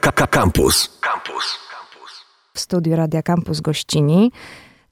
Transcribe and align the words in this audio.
Campus. 0.00 0.98
Campus. 1.00 1.58
W 2.54 2.60
studiu 2.60 2.96
Radia 2.96 3.22
Campus 3.22 3.60
gościni 3.60 4.32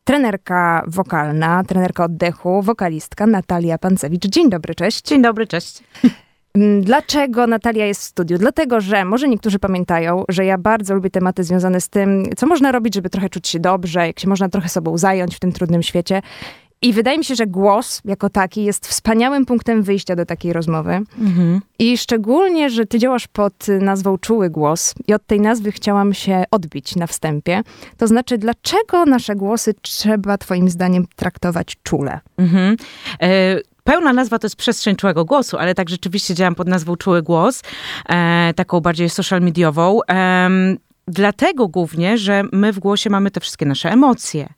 trenerka 0.05 0.85
wokalna, 0.87 1.65
trenerka 1.65 2.05
oddechu, 2.05 2.63
wokalistka 2.63 3.27
Natalia 3.27 3.79
Pancewicz. 3.79 4.27
Dzień 4.27 4.51
dobry, 4.51 4.75
cześć. 4.75 5.03
Dzień 5.03 5.23
dobry, 5.23 5.47
cześć. 5.47 5.83
Mm, 6.55 6.85
Dlaczego 6.85 7.47
Natalia 7.47 7.87
jest 7.87 8.01
w 8.01 8.05
studiu? 8.05 8.39
Dlatego, 8.39 8.81
że 8.81 9.05
może 9.05 9.29
niektórzy 9.29 9.59
pamiętają, 9.59 10.25
że 10.29 10.45
ja 10.45 10.59
bardzo 10.59 10.95
lubię 10.95 11.11
tematy 11.11 11.45
związane 11.45 11.81
z 11.81 11.89
tym, 11.89 12.25
co 12.37 12.47
można 12.47 12.73
robić, 12.73 12.95
żeby 12.95 13.11
trochę 13.11 13.29
czuć 13.29 13.49
się 13.49 13.61
dobrze, 13.61 14.07
jak 14.07 14.21
się 14.21 14.29
można 14.29 14.49
trochę 14.49 14.69
sobą 14.69 14.99
zająć 14.99 15.37
w 15.37 15.41
tym 15.41 15.53
trudnym 15.53 15.83
świecie. 15.83 16.23
I 16.83 16.93
wydaje 16.93 17.19
mi 17.19 17.25
się, 17.25 17.35
że 17.35 17.47
głos 17.47 18.01
jako 18.05 18.31
taki 18.31 18.65
jest 18.65 18.87
wspaniałym 18.87 19.47
punktem 19.47 19.83
wyjścia 19.83 20.17
do 20.17 20.27
takiej 20.27 20.53
rozmowy. 20.53 21.01
I 21.79 21.99
szczególnie, 21.99 22.71
że 22.71 22.87
ty 22.87 22.99
działasz 22.99 23.29
pod 23.29 23.67
nazwą 23.81 24.19
Czuły 24.19 24.51
Głos 24.51 24.95
i 25.09 25.15
od 25.15 25.27
tej 25.27 25.41
nazwy 25.41 25.73
chciałam 25.73 26.15
się 26.15 26.45
odbić 26.51 26.97
na 26.97 27.07
wstępie. 27.07 27.63
To 27.97 28.07
znaczy, 28.07 28.39
dlaczego 28.39 29.05
nasze 29.05 29.37
głosy 29.37 29.75
trzeba 29.83 30.39
twoim 30.39 30.69
zdaniem 30.69 31.07
traktować 31.17 31.77
czule? 31.83 32.21
Mhm. 32.39 32.77
E, 33.23 33.57
Pełna 33.85 34.13
nazwa 34.13 34.39
to 34.39 34.47
jest 34.47 34.57
przestrzeń 34.57 34.97
czułego 34.97 35.25
głosu, 35.25 35.59
ale 35.59 35.75
tak 35.75 35.89
rzeczywiście 35.89 36.35
działam 36.35 36.55
pod 36.55 36.69
nazwą 36.69 36.97
Czuły 36.97 37.23
Głos, 37.23 37.63
e, 38.09 38.55
taką 38.57 38.81
bardziej 38.81 39.11
social 39.11 39.41
mediową. 39.41 40.01
Em, 40.03 40.79
dlatego 41.09 41.69
głównie, 41.69 42.19
że 42.19 42.43
my 42.53 42.73
w 42.73 42.79
głosie 42.79 43.11
mamy 43.11 43.31
te 43.31 43.41
wszystkie 43.41 43.67
nasze 43.67 43.91
emocje. 43.91 44.49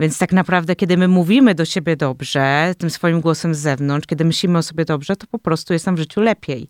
Więc 0.00 0.18
tak 0.18 0.32
naprawdę, 0.32 0.76
kiedy 0.76 0.96
my 0.96 1.08
mówimy 1.08 1.54
do 1.54 1.64
siebie 1.64 1.96
dobrze, 1.96 2.74
tym 2.78 2.90
swoim 2.90 3.20
głosem 3.20 3.54
z 3.54 3.58
zewnątrz, 3.58 4.06
kiedy 4.06 4.24
myślimy 4.24 4.58
o 4.58 4.62
sobie 4.62 4.84
dobrze, 4.84 5.16
to 5.16 5.26
po 5.26 5.38
prostu 5.38 5.72
jest 5.72 5.86
nam 5.86 5.96
w 5.96 5.98
życiu 5.98 6.20
lepiej. 6.20 6.68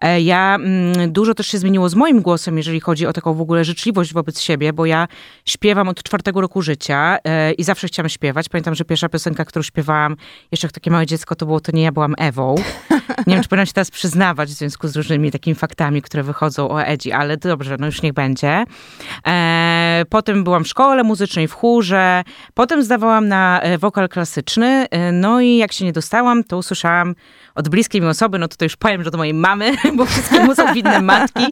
E, 0.00 0.20
Ja 0.20 0.54
mm, 0.54 1.12
dużo 1.12 1.34
też 1.34 1.46
się 1.46 1.58
zmieniło 1.58 1.88
z 1.88 1.94
moim 1.94 2.22
głosem, 2.22 2.56
jeżeli 2.56 2.80
chodzi 2.80 3.06
o 3.06 3.12
taką 3.12 3.34
w 3.34 3.40
ogóle 3.40 3.64
życzliwość 3.64 4.12
wobec 4.12 4.40
siebie, 4.40 4.72
bo 4.72 4.86
ja 4.86 5.08
śpiewam 5.44 5.88
od 5.88 6.02
czwartego 6.02 6.40
roku 6.40 6.62
życia 6.62 7.18
e, 7.24 7.52
i 7.52 7.64
zawsze 7.64 7.86
chciałam 7.86 8.08
śpiewać. 8.08 8.48
Pamiętam, 8.48 8.74
że 8.74 8.84
pierwsza 8.84 9.08
piosenka, 9.08 9.44
którą 9.44 9.62
śpiewałam 9.62 10.16
jeszcze 10.52 10.66
jak 10.66 10.72
takie 10.72 10.90
małe 10.90 11.06
dziecko, 11.06 11.34
to 11.34 11.46
było 11.46 11.60
To 11.60 11.72
nie 11.72 11.82
ja 11.82 11.92
byłam 11.92 12.14
Ewą. 12.18 12.54
Nie 13.26 13.34
wiem, 13.34 13.42
czy 13.42 13.48
powinnam 13.48 13.66
się 13.66 13.72
teraz 13.72 13.90
przyznawać 13.90 14.48
w 14.48 14.52
związku 14.52 14.88
z 14.88 14.96
różnymi 14.96 15.32
takimi 15.32 15.54
faktami, 15.54 16.02
które 16.02 16.22
wychodzą 16.22 16.70
o 16.70 16.82
Edzi, 16.82 17.12
ale 17.12 17.36
dobrze, 17.36 17.76
no 17.80 17.86
już 17.86 18.02
niech 18.02 18.12
będzie. 18.12 18.64
E, 19.26 20.04
potem 20.10 20.44
byłam 20.44 20.64
w 20.64 20.68
szkole 20.68 21.02
muzycznej, 21.02 21.48
w 21.48 21.52
chórze. 21.52 22.24
Potem 22.54 22.82
zdawałam 22.82 23.28
na 23.28 23.60
wokal 23.78 24.08
klasyczny. 24.08 24.86
No 25.12 25.40
i 25.40 25.56
jak 25.56 25.72
się 25.72 25.84
nie 25.84 25.92
dostałam, 25.92 26.44
to 26.44 26.58
usłyszałam 26.58 27.14
od 27.54 27.68
bliskiej 27.68 28.00
mi 28.00 28.06
osoby, 28.06 28.38
no 28.38 28.48
to, 28.48 28.56
to 28.56 28.64
już 28.64 28.76
powiem, 28.76 29.04
że 29.04 29.10
do 29.10 29.18
mojej 29.18 29.34
mamy, 29.34 29.72
bo 29.92 30.06
wszystkiemu 30.06 30.54
są 30.54 30.72
winne 30.74 31.02
matki, 31.02 31.44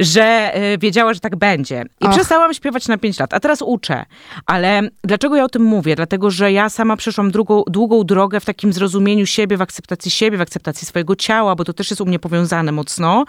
że 0.00 0.54
e, 0.54 0.78
wiedziała, 0.78 1.14
że 1.14 1.20
tak 1.20 1.36
będzie. 1.36 1.84
I 2.00 2.04
Och. 2.04 2.12
przestałam 2.12 2.54
śpiewać 2.54 2.88
na 2.88 2.98
5 2.98 3.18
lat, 3.18 3.34
a 3.34 3.40
teraz 3.40 3.62
uczę. 3.62 4.04
Ale 4.46 4.82
dlaczego 5.04 5.36
ja 5.36 5.44
o 5.44 5.48
tym 5.48 5.62
mówię? 5.62 5.96
Dlatego, 5.96 6.30
że 6.30 6.52
ja 6.52 6.68
sama 6.68 6.96
przeszłam 6.96 7.30
drugą, 7.30 7.62
długą 7.66 8.04
drogę 8.04 8.40
w 8.40 8.44
takim 8.44 8.72
zrozumieniu 8.72 9.26
siebie, 9.26 9.56
w 9.56 9.62
akceptacji 9.62 10.10
siebie, 10.10 10.38
w 10.38 10.40
akceptacji 10.40 10.86
swojego 10.86 11.16
ciała, 11.16 11.54
bo 11.54 11.64
to 11.64 11.72
też 11.72 11.90
jest 11.90 12.00
u 12.00 12.06
mnie 12.06 12.18
powiązane 12.18 12.72
mocno. 12.72 13.24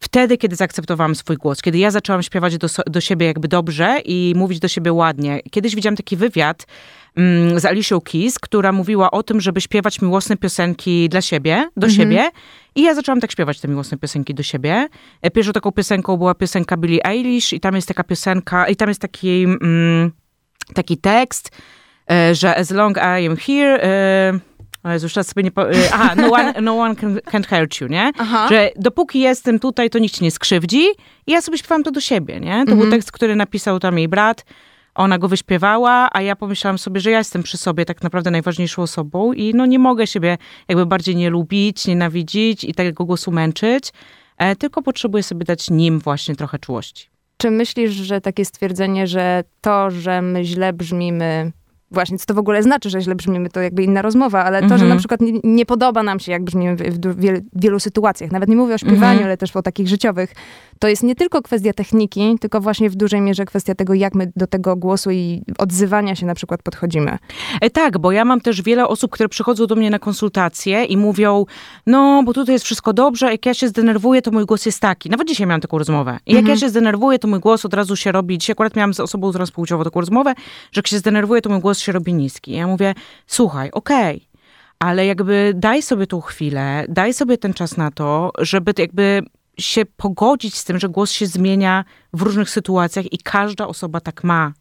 Wtedy, 0.00 0.38
kiedy 0.38 0.56
zaakceptowałam 0.56 1.14
swój 1.14 1.36
głos, 1.36 1.62
kiedy 1.62 1.78
ja 1.78 1.90
zaczęłam 1.90 2.22
śpiewać 2.22 2.58
do, 2.58 2.68
do 2.86 3.00
siebie 3.00 3.26
jakby 3.26 3.48
dobrze 3.48 4.00
i 4.04 4.32
mówić 4.36 4.58
do 4.58 4.68
siebie 4.68 4.92
ładnie. 4.92 5.40
Kiedyś 5.50 5.74
widziałam 5.74 5.96
taki 5.96 6.16
wywiad 6.16 6.66
z 7.56 7.64
Alicią 7.64 8.00
Keys, 8.00 8.38
która 8.38 8.72
mówiła 8.72 9.10
o 9.10 9.22
tym, 9.22 9.40
żeby 9.40 9.60
śpiewać 9.60 10.00
miłosne 10.02 10.36
piosenki 10.36 11.08
dla 11.08 11.20
siebie, 11.20 11.68
do 11.76 11.86
siebie. 11.90 12.30
I 12.74 12.82
ja 12.82 12.94
zaczęłam 12.94 13.20
tak 13.20 13.32
śpiewać 13.32 13.60
te 13.60 13.68
miłosne 13.68 13.98
piosenki 13.98 14.34
do 14.34 14.42
siebie. 14.42 14.88
E, 15.22 15.30
Pierwszą 15.30 15.52
taką 15.52 15.72
piosenką 15.72 16.16
była 16.16 16.34
piosenka 16.34 16.76
Billie 16.76 17.06
Eilish 17.06 17.52
i 17.52 17.60
tam 17.60 17.74
jest 17.74 17.88
taka 17.88 18.04
piosenka, 18.04 18.68
i 18.68 18.76
tam 18.76 18.88
jest 18.88 19.00
taki, 19.00 19.44
mm, 19.44 20.12
taki 20.74 20.96
tekst, 20.96 21.50
e, 22.10 22.34
że 22.34 22.56
as 22.56 22.70
long 22.70 22.96
I 22.96 23.26
am 23.26 23.36
here... 23.36 23.82
E, 23.82 24.54
o 24.84 24.90
Jezu, 24.90 25.08
teraz 25.08 25.26
sobie 25.26 25.42
nie... 25.42 25.50
Po, 25.50 25.66
aha, 25.92 26.14
no 26.16 26.32
one, 26.32 26.54
no 26.60 26.78
one 26.78 26.96
can, 26.96 27.16
can't 27.16 27.46
hurt 27.46 27.80
you, 27.80 27.88
nie? 27.88 28.12
Aha. 28.18 28.48
Że 28.48 28.70
dopóki 28.76 29.20
jestem 29.20 29.58
tutaj, 29.58 29.90
to 29.90 29.98
nikt 29.98 30.14
cię 30.14 30.24
nie 30.24 30.30
skrzywdzi. 30.30 30.86
I 31.26 31.32
ja 31.32 31.40
sobie 31.42 31.58
śpiewam 31.58 31.82
to 31.82 31.90
do 31.90 32.00
siebie, 32.00 32.40
nie? 32.40 32.64
To 32.66 32.76
był 32.76 32.90
tekst, 32.90 33.12
który 33.12 33.36
napisał 33.36 33.80
tam 33.80 33.98
jej 33.98 34.08
brat. 34.08 34.44
Ona 34.94 35.18
go 35.18 35.28
wyśpiewała, 35.28 36.08
a 36.12 36.22
ja 36.22 36.36
pomyślałam 36.36 36.78
sobie, 36.78 37.00
że 37.00 37.10
ja 37.10 37.18
jestem 37.18 37.42
przy 37.42 37.56
sobie 37.56 37.84
tak 37.84 38.02
naprawdę 38.02 38.30
najważniejszą 38.30 38.82
osobą 38.82 39.32
i 39.32 39.54
no 39.54 39.66
nie 39.66 39.78
mogę 39.78 40.06
siebie 40.06 40.38
jakby 40.68 40.86
bardziej 40.86 41.16
nie 41.16 41.30
lubić, 41.30 41.86
nienawidzić 41.86 42.64
i 42.64 42.74
tego 42.74 43.04
głosu 43.04 43.30
męczyć, 43.30 43.92
e, 44.38 44.56
tylko 44.56 44.82
potrzebuję 44.82 45.22
sobie 45.22 45.44
dać 45.44 45.70
nim 45.70 45.98
właśnie 45.98 46.36
trochę 46.36 46.58
czułości. 46.58 47.08
Czy 47.36 47.50
myślisz, 47.50 47.92
że 47.92 48.20
takie 48.20 48.44
stwierdzenie, 48.44 49.06
że 49.06 49.44
to, 49.60 49.90
że 49.90 50.22
my 50.22 50.44
źle 50.44 50.72
brzmimy, 50.72 51.52
właśnie 51.94 52.18
co 52.18 52.26
to 52.26 52.34
w 52.34 52.38
ogóle 52.38 52.62
znaczy, 52.62 52.90
że 52.90 53.00
źle 53.00 53.14
brzmimy, 53.14 53.48
to 53.50 53.60
jakby 53.60 53.82
inna 53.82 54.02
rozmowa, 54.02 54.44
ale 54.44 54.60
to, 54.62 54.68
że 54.68 54.74
Mhm. 54.74 54.88
na 54.90 54.96
przykład 54.96 55.20
nie, 55.20 55.32
nie 55.44 55.66
podoba 55.66 56.02
nam 56.02 56.20
się, 56.20 56.32
jak 56.32 56.44
brzmimy 56.44 56.76
w, 56.76 56.82
w 56.82 56.98
du- 56.98 57.14
wiel, 57.14 57.42
wielu 57.54 57.80
sytuacjach, 57.80 58.30
nawet 58.32 58.48
nie 58.48 58.56
mówię 58.56 58.74
o 58.74 58.78
śpiewaniu, 58.78 58.98
Mhm. 59.12 59.24
ale 59.24 59.36
też 59.36 59.56
o 59.56 59.62
takich 59.62 59.88
życiowych, 59.88 60.32
to 60.78 60.88
jest 60.88 61.02
nie 61.02 61.14
tylko 61.14 61.42
kwestia 61.42 61.72
techniki, 61.72 62.36
tylko 62.40 62.60
właśnie 62.60 62.90
w 62.90 62.94
dużej 62.96 63.20
mierze 63.20 63.44
kwestia 63.44 63.74
tego, 63.74 63.94
jak 63.94 64.14
my 64.14 64.32
do 64.36 64.46
tego 64.46 64.76
głosu 64.76 65.10
i 65.10 65.42
odzywania 65.58 66.14
się 66.16 66.26
na 66.26 66.34
przykład 66.34 66.62
podchodzimy. 66.62 67.18
E, 67.60 67.70
tak, 67.70 67.98
bo 67.98 68.12
ja 68.12 68.24
mam 68.24 68.40
też 68.40 68.62
wiele 68.62 68.88
osób, 68.88 69.10
które 69.10 69.28
przychodzą 69.28 69.66
do 69.66 69.74
mnie 69.76 69.90
na 69.90 69.98
konsultacje 69.98 70.84
i 70.84 70.96
mówią, 70.96 71.44
no 71.86 72.22
bo 72.24 72.32
tutaj 72.32 72.52
jest 72.54 72.64
wszystko 72.64 72.92
dobrze, 72.92 73.30
jak 73.32 73.46
ja 73.46 73.54
się 73.54 73.68
zdenerwuję, 73.68 74.22
to 74.22 74.30
mój 74.30 74.44
głos 74.46 74.66
jest 74.66 74.80
taki. 74.80 75.10
Nawet 75.10 75.28
dzisiaj 75.28 75.46
miałam 75.46 75.60
taką 75.60 75.78
rozmowę. 75.78 76.18
I 76.26 76.34
jak 76.34 76.48
ja 76.48 76.56
się 76.56 76.68
zdenerwuję, 76.68 77.18
to 77.18 77.28
mój 77.28 77.40
głos 77.40 77.64
od 77.64 77.74
razu 77.74 77.96
się 77.96 78.12
robi, 78.12 78.38
dzisiaj 78.38 78.52
akurat 78.52 78.76
miałam 78.76 78.94
z 78.94 79.00
osobą 79.00 79.32
transpłciową 79.32 79.84
taką 79.84 80.00
rozmowę, 80.00 80.34
że 80.72 80.78
jak 80.78 80.86
się 80.86 80.98
zdenerwuję, 80.98 81.42
to 81.42 81.50
mój 81.50 81.60
głos 81.60 81.78
się 81.84 81.92
robi 81.92 82.14
niski. 82.14 82.52
Ja 82.52 82.66
mówię, 82.66 82.94
słuchaj, 83.26 83.70
okej, 83.70 84.28
ale 84.78 85.06
jakby 85.06 85.52
daj 85.56 85.82
sobie 85.82 86.06
tą 86.06 86.20
chwilę, 86.20 86.84
daj 86.88 87.14
sobie 87.14 87.38
ten 87.38 87.54
czas 87.54 87.76
na 87.76 87.90
to, 87.90 88.32
żeby 88.38 88.72
jakby 88.78 89.22
się 89.58 89.84
pogodzić 89.84 90.56
z 90.56 90.64
tym, 90.64 90.78
że 90.78 90.88
głos 90.88 91.10
się 91.10 91.26
zmienia 91.26 91.84
w 92.12 92.22
różnych 92.22 92.50
sytuacjach 92.50 93.12
i 93.12 93.18
każda 93.18 93.66
osoba 93.66 94.00
tak 94.00 94.24
ma. 94.24 94.52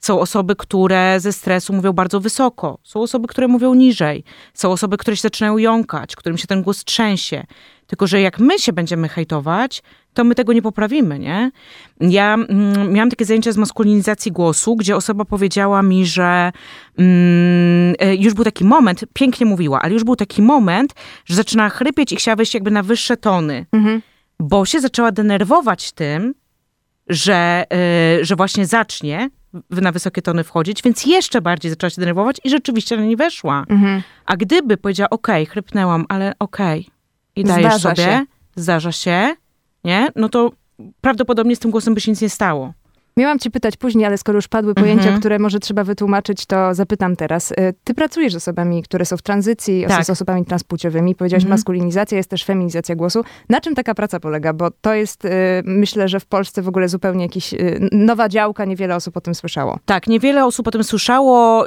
Są 0.00 0.20
osoby, 0.20 0.56
które 0.56 1.20
ze 1.20 1.32
stresu 1.32 1.72
mówią 1.72 1.92
bardzo 1.92 2.20
wysoko. 2.20 2.78
Są 2.82 3.00
osoby, 3.00 3.28
które 3.28 3.48
mówią 3.48 3.74
niżej. 3.74 4.24
Są 4.54 4.72
osoby, 4.72 4.96
które 4.96 5.16
się 5.16 5.20
zaczynają 5.20 5.58
jąkać, 5.58 6.16
którym 6.16 6.38
się 6.38 6.46
ten 6.46 6.62
głos 6.62 6.84
trzęsie. 6.84 7.46
Tylko, 7.86 8.06
że 8.06 8.20
jak 8.20 8.38
my 8.38 8.58
się 8.58 8.72
będziemy 8.72 9.08
hejtować, 9.08 9.82
to 10.14 10.24
my 10.24 10.34
tego 10.34 10.52
nie 10.52 10.62
poprawimy, 10.62 11.18
nie? 11.18 11.50
Ja 12.00 12.34
mm, 12.34 12.92
miałam 12.92 13.10
takie 13.10 13.24
zajęcia 13.24 13.52
z 13.52 13.56
maskulinizacji 13.56 14.32
głosu, 14.32 14.76
gdzie 14.76 14.96
osoba 14.96 15.24
powiedziała 15.24 15.82
mi, 15.82 16.06
że 16.06 16.52
mm, 16.98 17.94
e, 17.98 18.14
już 18.14 18.34
był 18.34 18.44
taki 18.44 18.64
moment, 18.64 19.04
pięknie 19.12 19.46
mówiła, 19.46 19.82
ale 19.82 19.94
już 19.94 20.04
był 20.04 20.16
taki 20.16 20.42
moment, 20.42 20.94
że 21.24 21.34
zaczyna 21.34 21.68
chrypieć 21.68 22.12
i 22.12 22.16
chciała 22.16 22.36
wejść 22.36 22.54
jakby 22.54 22.70
na 22.70 22.82
wyższe 22.82 23.16
tony, 23.16 23.66
bo 24.40 24.64
się 24.64 24.80
zaczęła 24.80 25.12
denerwować 25.12 25.92
tym, 25.92 26.34
że, 27.08 27.64
y, 28.20 28.24
że 28.24 28.36
właśnie 28.36 28.66
zacznie 28.66 29.30
na 29.70 29.92
wysokie 29.92 30.22
tony 30.22 30.44
wchodzić, 30.44 30.82
więc 30.82 31.06
jeszcze 31.06 31.40
bardziej 31.40 31.70
zaczęła 31.70 31.90
się 31.90 32.00
denerwować 32.00 32.36
i 32.44 32.50
rzeczywiście 32.50 32.96
na 32.96 33.04
nie 33.04 33.16
weszła. 33.16 33.64
A 34.26 34.36
gdyby 34.36 34.76
powiedziała, 34.76 35.10
okej, 35.10 35.46
chrypnęłam, 35.46 36.04
ale 36.08 36.32
okej, 36.38 36.88
i 37.36 37.44
dajesz 37.44 37.74
Zdarza 37.74 37.90
sobie, 37.90 38.02
się. 38.08 38.24
zdarza 38.56 38.92
się, 38.92 39.34
nie? 39.84 40.08
No 40.16 40.28
to 40.28 40.52
prawdopodobnie 41.00 41.56
z 41.56 41.58
tym 41.58 41.70
głosem 41.70 41.94
by 41.94 42.00
się 42.00 42.10
nic 42.10 42.20
nie 42.20 42.30
stało. 42.30 42.72
Miałam 43.18 43.38
cię 43.38 43.50
pytać 43.50 43.76
później, 43.76 44.04
ale 44.06 44.18
skoro 44.18 44.36
już 44.38 44.48
padły 44.48 44.74
pojęcia, 44.74 45.02
Mhm. 45.02 45.20
które 45.20 45.38
może 45.38 45.58
trzeba 45.60 45.84
wytłumaczyć, 45.84 46.46
to 46.46 46.74
zapytam 46.74 47.16
teraz. 47.16 47.52
Y, 47.52 47.56
Ty 47.84 47.94
pracujesz 47.94 48.32
z 48.32 48.36
osobami, 48.36 48.82
które 48.82 49.04
są 49.04 49.16
w 49.16 49.22
tranzycji, 49.22 49.84
Tak. 49.88 50.04
z 50.04 50.10
osobami 50.10 50.44
transpłciowymi. 50.44 51.14
Powiedziałaś 51.14 51.42
Mhm. 51.42 51.50
maskulinizacja, 51.58 52.16
jest 52.18 52.30
też 52.30 52.44
feminizacja 52.44 52.96
głosu. 52.96 53.24
Na 53.48 53.60
czym 53.60 53.74
taka 53.74 53.94
praca 53.94 54.20
polega? 54.20 54.52
Bo 54.52 54.70
to 54.80 54.94
jest, 54.94 55.24
y, 55.24 55.28
myślę, 55.64 56.08
że 56.08 56.20
w 56.20 56.26
Polsce 56.26 56.62
w 56.62 56.68
ogóle 56.68 56.88
zupełnie 56.88 57.22
jakiś 57.22 57.54
y, 57.54 57.88
nowa 57.92 58.28
działka, 58.28 58.64
niewiele 58.64 58.96
osób 58.96 59.16
o 59.16 59.20
tym 59.20 59.34
słyszało. 59.34 59.78
Tak, 59.84 60.06
niewiele 60.06 60.44
osób 60.44 60.68
o 60.68 60.70
tym 60.70 60.84
słyszało, 60.84 61.66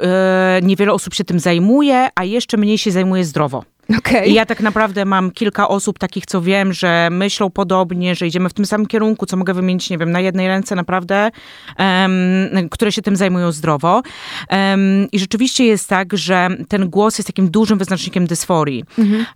niewiele 0.62 0.92
osób 0.92 1.14
się 1.14 1.24
tym 1.24 1.40
zajmuje, 1.40 2.08
a 2.14 2.24
jeszcze 2.24 2.56
mniej 2.56 2.78
się 2.78 2.90
zajmuje 2.90 3.24
zdrowo. 3.24 3.64
Okej. 3.98 4.30
I 4.30 4.34
ja 4.34 4.46
tak 4.46 4.60
naprawdę 4.60 5.04
mam 5.04 5.30
kilka 5.30 5.68
osób 5.68 5.98
takich, 5.98 6.26
co 6.26 6.42
wiem, 6.42 6.72
że 6.72 7.08
myślą 7.10 7.50
podobnie, 7.50 8.14
że 8.14 8.26
idziemy 8.26 8.48
w 8.48 8.52
tym 8.52 8.66
samym 8.66 8.86
kierunku, 8.86 9.26
co 9.26 9.36
mogę 9.36 9.54
wymienić, 9.54 9.90
nie 9.90 9.98
wiem, 9.98 10.12
na 10.12 10.20
jednej 10.20 10.48
ręce 10.48 10.74
naprawdę, 10.74 11.30
em, 11.76 12.68
które 12.70 12.92
się 12.92 13.02
tym 13.02 13.16
zajmują 13.16 13.52
zdrowo. 13.52 14.02
Em, 14.48 15.08
I 15.12 15.18
rzeczywiście 15.18 15.64
jest 15.64 15.88
tak, 15.88 16.16
że 16.16 16.48
ten 16.68 16.90
głos 16.90 17.18
jest 17.18 17.26
takim 17.26 17.50
dużym 17.50 17.78
wyznacznikiem 17.78 18.26
dysforii. 18.26 18.84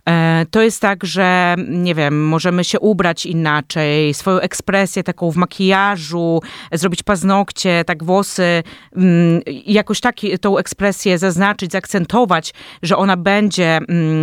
E, 0.09 0.45
to 0.51 0.61
jest 0.61 0.81
tak, 0.81 1.05
że 1.05 1.55
nie 1.67 1.95
wiem, 1.95 2.27
możemy 2.27 2.63
się 2.63 2.79
ubrać 2.79 3.25
inaczej, 3.25 4.13
swoją 4.13 4.39
ekspresję 4.39 5.03
taką 5.03 5.31
w 5.31 5.35
makijażu, 5.35 6.41
zrobić 6.71 7.03
paznokcie, 7.03 7.83
tak 7.85 8.03
włosy, 8.03 8.63
mm, 8.95 9.41
jakoś 9.65 9.99
tak 9.99 10.15
tą 10.41 10.57
ekspresję 10.57 11.17
zaznaczyć, 11.17 11.71
zaakcentować, 11.71 12.53
że 12.83 12.97
ona 12.97 13.17
będzie 13.17 13.79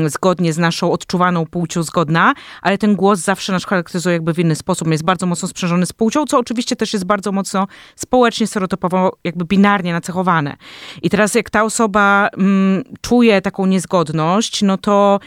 z 0.09 0.19
zgodnie 0.25 0.53
z 0.53 0.59
naszą 0.59 0.93
odczuwaną 0.93 1.47
płcią 1.47 1.83
zgodna, 1.83 2.35
ale 2.63 2.79
ten 2.79 2.97
głos 2.97 3.19
zawsze 3.19 3.53
nas 3.53 3.65
charakteryzuje 3.65 4.13
jakby 4.13 4.35
w 4.35 4.39
inny 4.39 4.55
sposób. 4.55 4.89
Jest 4.89 5.05
bardzo 5.05 5.27
mocno 5.27 5.49
sprzężony 5.49 5.87
z 5.87 5.93
płcią, 5.93 6.25
co 6.27 6.39
oczywiście 6.39 6.77
też 6.77 6.93
jest 6.93 7.05
bardzo 7.05 7.33
mocno 7.33 7.67
społecznie, 7.97 8.47
stereotypowo, 8.47 9.17
jakby 9.25 9.45
binarnie 9.45 9.93
nacechowane. 9.93 10.57
I 11.03 11.11
teraz 11.11 11.35
jak 11.35 11.51
ta 11.51 11.65
osoba 11.65 12.29
mm, 12.39 12.85
czuje 13.01 13.41
taką 13.41 13.67
niezgodność, 13.67 14.63
no 14.63 14.79
to 14.79 15.21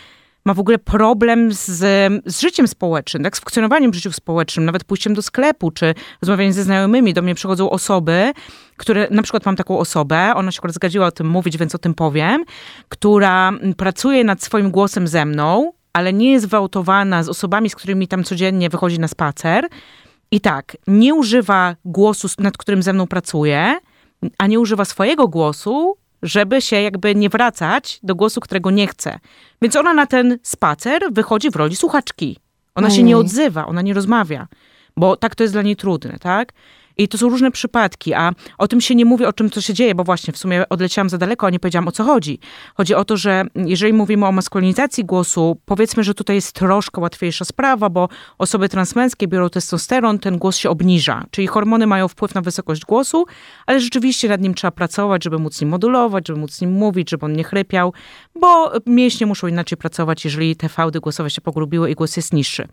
ma 0.48 0.54
w 0.54 0.60
ogóle 0.60 0.78
problem 0.78 1.54
z, 1.54 1.66
z 2.26 2.42
życiem 2.42 2.68
społecznym, 2.68 3.24
tak, 3.24 3.38
z 3.38 3.40
funkcjonowaniem 3.40 3.92
w 3.92 3.96
życiu 3.96 4.12
społecznym, 4.12 4.66
nawet 4.66 4.84
pójściem 4.84 5.14
do 5.14 5.22
sklepu, 5.22 5.72
czy 5.72 5.96
rozmawianiem 6.22 6.54
ze 6.54 6.64
znajomymi. 6.64 7.14
Do 7.14 7.22
mnie 7.22 7.36
przychodzą 7.36 7.70
osoby, 7.70 8.34
które, 8.78 9.08
na 9.12 9.24
przykład 9.24 9.46
mam 9.46 9.56
taką 9.56 9.80
osobę, 9.80 10.34
ona 10.36 10.52
się 10.52 10.60
akurat 10.60 10.76
zgodziła 10.76 11.08
o 11.08 11.12
tym 11.12 11.28
mówić, 11.28 11.58
więc 11.58 11.76
o 11.76 11.78
tym 11.78 11.94
powiem, 11.94 12.44
która 12.90 13.52
pracuje 13.78 14.24
nad 14.24 14.44
swoim 14.44 14.72
głosem 14.72 15.08
ze 15.08 15.26
mną, 15.26 15.72
ale 15.94 16.14
nie 16.14 16.32
jest 16.32 16.48
wyautowana 16.48 17.24
z 17.24 17.30
osobami, 17.30 17.70
z 17.70 17.76
którymi 17.76 18.08
tam 18.08 18.24
codziennie 18.24 18.70
wychodzi 18.70 19.00
na 19.00 19.08
spacer. 19.08 19.68
I 20.32 20.42
tak, 20.42 20.78
nie 20.88 21.14
używa 21.14 21.76
głosu, 21.86 22.28
nad 22.40 22.58
którym 22.58 22.84
ze 22.84 22.94
mną 22.94 23.08
pracuje, 23.08 23.80
a 24.38 24.48
nie 24.48 24.60
używa 24.60 24.86
swojego 24.86 25.28
głosu, 25.28 25.98
żeby 26.24 26.62
się 26.62 26.82
jakby 26.82 27.16
nie 27.16 27.30
wracać 27.30 28.00
do 28.04 28.16
głosu, 28.16 28.42
którego 28.42 28.72
nie 28.72 28.88
chce. 28.88 29.20
Więc 29.62 29.76
ona 29.76 29.94
na 29.94 30.06
ten 30.06 30.40
spacer 30.44 31.02
wychodzi 31.12 31.52
w 31.52 31.56
roli 31.56 31.76
słuchaczki. 31.76 32.38
Ona 32.76 32.90
się 32.90 33.04
nie 33.04 33.18
odzywa, 33.18 33.66
ona 33.66 33.82
nie 33.82 33.94
rozmawia, 33.94 34.48
bo 34.98 35.16
tak 35.16 35.36
to 35.36 35.44
jest 35.44 35.54
dla 35.54 35.62
niej 35.62 35.76
trudne, 35.76 36.18
tak? 36.20 36.54
I 36.98 37.08
to 37.08 37.18
są 37.18 37.30
różne 37.30 37.52
przypadki, 37.52 38.14
a 38.14 38.32
o 38.58 38.68
tym 38.68 38.82
się 38.82 38.96
nie 38.96 39.06
mówi, 39.06 39.26
o 39.26 39.34
czym 39.34 39.50
co 39.50 39.62
się 39.62 39.74
dzieje, 39.74 39.96
bo 39.96 40.04
właśnie 40.04 40.34
w 40.34 40.38
sumie 40.38 40.70
odleciałam 40.70 41.10
za 41.10 41.18
daleko, 41.18 41.48
a 41.48 41.50
nie 41.50 41.60
powiedziałam 41.60 41.88
o 41.88 41.92
co 41.92 42.04
chodzi. 42.04 42.40
Chodzi 42.76 42.96
o 42.96 43.06
to, 43.06 43.18
że 43.18 43.44
jeżeli 43.56 43.94
mówimy 43.94 44.26
o 44.26 44.32
maskulinizacji 44.32 45.06
głosu, 45.06 45.58
powiedzmy, 45.66 46.04
że 46.04 46.14
tutaj 46.14 46.36
jest 46.36 46.54
troszkę 46.54 47.02
łatwiejsza 47.02 47.46
sprawa, 47.46 47.90
bo 47.90 48.10
osoby 48.38 48.70
transmęskie 48.70 49.28
biorą 49.28 49.50
testosteron, 49.50 50.20
ten 50.20 50.38
głos 50.38 50.58
się 50.58 50.70
obniża, 50.70 51.26
czyli 51.32 51.48
hormony 51.48 51.88
mają 51.88 52.08
wpływ 52.08 52.36
na 52.36 52.42
wysokość 52.42 52.86
głosu, 52.86 53.26
ale 53.66 53.80
rzeczywiście 53.80 54.30
nad 54.30 54.42
nim 54.42 54.54
trzeba 54.54 54.72
pracować, 54.72 55.24
żeby 55.24 55.40
móc 55.40 55.62
nim 55.62 55.70
modulować, 55.70 56.28
żeby 56.28 56.40
móc 56.40 56.62
nim 56.62 56.72
mówić, 56.72 57.10
żeby 57.10 57.26
on 57.26 57.34
nie 57.34 57.44
chrypiał, 57.44 57.94
bo 58.42 58.72
mięśnie 58.86 59.28
muszą 59.28 59.48
inaczej 59.48 59.78
pracować, 59.78 60.26
jeżeli 60.26 60.56
te 60.56 60.70
fałdy 60.70 61.00
głosowe 61.00 61.30
się 61.30 61.42
pogrubiły 61.42 61.92
i 61.92 61.96
głos 61.96 62.18
jest 62.18 62.34
niższy. 62.34 62.68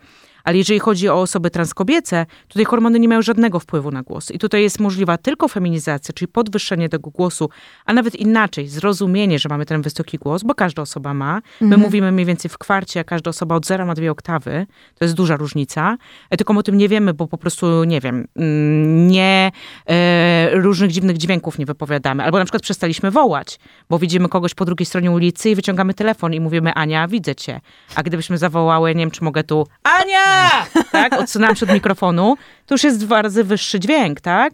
Ale 0.45 0.59
jeżeli 0.59 0.79
chodzi 0.79 1.09
o 1.09 1.21
osoby 1.21 1.51
transkobiece, 1.51 2.27
tutaj 2.49 2.65
hormony 2.65 2.99
nie 2.99 3.09
mają 3.09 3.23
żadnego 3.23 3.61
wpływu 3.61 3.91
na 3.91 4.03
głos. 4.03 4.31
I 4.31 4.39
tutaj 4.39 4.63
jest 4.63 4.81
możliwa 4.81 5.19
tylko 5.19 5.49
feminizacja, 5.49 6.15
czyli 6.15 6.29
podwyższenie 6.29 6.89
tego 6.89 7.11
głosu, 7.11 7.51
a 7.85 7.93
nawet 7.93 8.15
inaczej, 8.15 8.69
zrozumienie, 8.69 9.39
że 9.39 9.49
mamy 9.49 9.67
ten 9.67 9.83
wysoki 9.83 10.19
głos, 10.19 10.43
bo 10.43 10.55
każda 10.55 10.83
osoba 10.83 11.15
ma. 11.15 11.35
My 11.61 11.65
mhm. 11.65 11.81
mówimy 11.81 12.13
mniej 12.13 12.27
więcej 12.27 12.49
w 12.49 12.59
kwarcie, 12.59 13.01
a 13.01 13.05
każda 13.05 13.31
osoba 13.31 13.55
od 13.55 13.67
zera 13.67 13.85
ma 13.85 13.95
dwie 13.95 14.11
oktawy. 14.11 14.67
To 14.95 15.05
jest 15.05 15.15
duża 15.15 15.37
różnica. 15.37 15.97
E, 16.31 16.37
tylko 16.37 16.55
o 16.55 16.63
tym 16.63 16.79
nie 16.79 16.89
wiemy, 16.89 17.15
bo 17.15 17.27
po 17.27 17.39
prostu, 17.39 17.85
nie 17.85 18.01
wiem, 18.01 18.29
mm, 18.37 19.07
nie 19.07 19.53
e, 19.87 20.51
różnych 20.53 20.91
dziwnych 20.91 21.19
dźwięków 21.19 21.59
nie 21.59 21.67
wypowiadamy. 21.67 22.25
Albo 22.25 22.39
na 22.39 22.45
przykład 22.45 22.63
przestaliśmy 22.63 23.11
wołać, 23.11 23.59
bo 23.91 23.99
widzimy 23.99 24.29
kogoś 24.29 24.55
po 24.55 24.65
drugiej 24.65 24.87
stronie 24.87 25.11
ulicy 25.11 25.51
i 25.51 25.55
wyciągamy 25.55 25.95
telefon 25.95 26.35
i 26.35 26.41
mówimy, 26.41 26.75
Ania, 26.75 27.09
widzę 27.09 27.35
cię. 27.35 27.61
A 27.95 28.03
gdybyśmy 28.03 28.39
zawołały, 28.39 28.95
nie 28.95 29.01
wiem, 29.01 29.11
czy 29.11 29.25
mogę 29.25 29.45
tu, 29.45 29.67
Ania! 29.83 30.34
tak, 30.93 31.13
odsunęłam 31.13 31.57
się 31.57 31.67
od 31.67 31.73
mikrofonu, 31.73 32.37
to 32.67 32.75
już 32.75 32.85
jest 32.85 33.01
dwa 33.01 33.23
razy 33.23 33.45
wyższy 33.45 33.81
dźwięk, 33.81 34.21
tak? 34.21 34.53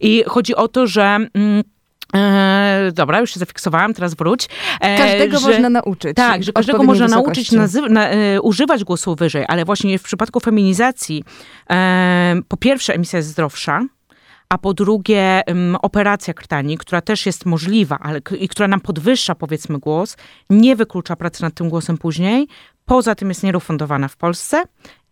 I 0.00 0.24
chodzi 0.26 0.54
o 0.54 0.68
to, 0.68 0.86
że... 0.86 1.18
Mm, 1.34 1.62
E, 2.14 2.90
dobra, 2.94 3.20
już 3.20 3.34
się 3.34 3.40
zafiksowałam, 3.40 3.94
teraz 3.94 4.14
wróć. 4.14 4.48
E, 4.80 4.98
każdego 4.98 5.38
że, 5.38 5.46
można 5.46 5.70
nauczyć. 5.70 6.16
Tak, 6.16 6.42
że 6.42 6.52
każdego 6.52 6.82
można 6.82 7.08
nauczyć 7.08 7.52
nazy- 7.52 7.90
na, 7.90 8.08
e, 8.08 8.40
używać 8.40 8.84
głosu 8.84 9.14
wyżej, 9.14 9.44
ale 9.48 9.64
właśnie 9.64 9.98
w 9.98 10.02
przypadku 10.02 10.40
feminizacji 10.40 11.24
e, 11.70 12.40
po 12.48 12.56
pierwsze 12.56 12.94
emisja 12.94 13.16
jest 13.16 13.28
zdrowsza, 13.28 13.82
a 14.48 14.58
po 14.58 14.74
drugie 14.74 15.42
um, 15.46 15.76
operacja 15.82 16.34
krtani, 16.34 16.78
która 16.78 17.00
też 17.00 17.26
jest 17.26 17.46
możliwa, 17.46 17.98
ale 18.00 18.20
i 18.38 18.48
która 18.48 18.68
nam 18.68 18.80
podwyższa 18.80 19.34
powiedzmy 19.34 19.78
głos, 19.78 20.16
nie 20.50 20.76
wyklucza 20.76 21.16
pracy 21.16 21.42
nad 21.42 21.54
tym 21.54 21.68
głosem 21.68 21.98
później. 21.98 22.48
Poza 22.84 23.14
tym 23.14 23.28
jest 23.28 23.42
nierefundowana 23.42 24.08
w 24.08 24.16
Polsce 24.16 24.62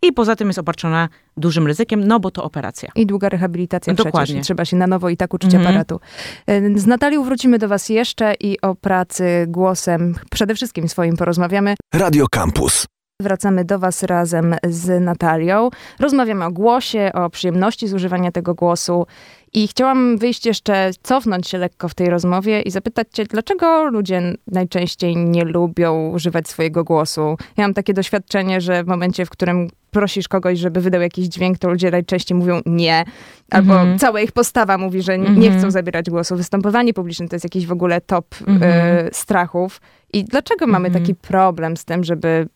i 0.03 0.12
poza 0.12 0.37
tym 0.37 0.49
jest 0.49 0.59
obarczona 0.59 1.09
dużym 1.37 1.67
ryzykiem, 1.67 2.05
no 2.05 2.21
bo 2.21 2.31
to 2.31 2.45
operacja. 2.45 2.89
I 2.95 3.06
długa 3.06 3.29
rehabilitacja 3.29 3.95
Dokładnie. 3.95 4.25
przecież. 4.25 4.45
Trzeba 4.45 4.65
się 4.65 4.77
na 4.77 4.87
nowo 4.87 5.09
i 5.09 5.17
tak 5.17 5.35
uczyć 5.35 5.55
mhm. 5.55 5.67
aparatu. 5.67 6.00
E, 6.47 6.79
z 6.79 6.87
Natalią 6.87 7.25
wrócimy 7.25 7.59
do 7.59 7.69
was 7.69 7.89
jeszcze 7.89 8.35
i 8.41 8.61
o 8.61 8.75
pracy 8.75 9.47
głosem 9.49 10.15
przede 10.31 10.55
wszystkim 10.55 10.89
swoim 10.89 11.17
porozmawiamy. 11.17 11.75
Radio 11.95 12.27
Campus. 12.31 12.87
Wracamy 13.23 13.65
do 13.65 13.79
Was 13.79 14.03
razem 14.03 14.56
z 14.69 15.05
Natalią. 15.05 15.70
Rozmawiamy 15.99 16.44
o 16.44 16.50
głosie, 16.50 17.11
o 17.15 17.31
przyjemności 17.31 17.88
z 17.88 17.94
używania 17.94 18.32
tego 18.32 18.55
głosu. 18.55 19.06
I 19.53 19.69
chciałam 19.69 20.19
wyjść 20.19 20.47
jeszcze, 20.47 20.91
cofnąć 21.03 21.49
się 21.49 21.59
lekko 21.59 21.88
w 21.88 21.94
tej 21.94 22.11
rozmowie 22.11 22.62
i 22.62 22.70
zapytać 22.70 23.09
Cię, 23.12 23.25
dlaczego 23.25 23.85
ludzie 23.85 24.23
najczęściej 24.47 25.17
nie 25.17 25.44
lubią 25.44 26.09
używać 26.09 26.49
swojego 26.49 26.85
głosu? 26.85 27.37
Ja 27.56 27.65
mam 27.65 27.75
takie 27.75 27.94
doświadczenie, 27.94 28.61
że 28.61 28.85
w 28.85 28.87
momencie, 28.87 29.26
w 29.26 29.31
którym 29.31 29.69
prosisz 29.91 30.29
kogoś, 30.29 30.59
żeby 30.59 30.81
wydał 30.81 31.00
jakiś 31.00 31.26
dźwięk, 31.26 31.59
to 31.59 31.69
ludzie 31.69 31.91
najczęściej 31.91 32.38
mówią 32.38 32.61
nie, 32.67 33.05
albo 33.50 33.81
mm 33.81 33.97
-hmm. 33.97 34.00
cała 34.00 34.21
ich 34.21 34.32
postawa 34.32 34.79
mówi, 34.79 35.03
że 35.03 35.19
nie, 35.19 35.31
nie, 35.31 35.49
chcą 35.49 35.55
mhm. 35.55 35.71
zabierać 35.71 36.11
głosu. 36.11 36.37
Występowanie 36.37 36.94
publiczne 36.94 37.29
to 37.29 37.37
jest 37.37 37.44
jakiś 37.44 37.67
w 37.67 37.73
ogóle 37.73 38.00
top 38.00 38.26
mm 38.47 38.61
-hmm. 38.61 39.06
y, 39.06 39.11
strachów. 39.12 39.81
I 40.12 40.25
dlaczego 40.25 40.67
mamy 40.67 40.87
mhm. 40.87 41.05
taki 41.05 41.14
problem 41.14 41.76
z 41.76 41.85
tym, 41.85 42.05
żeby 42.05 42.49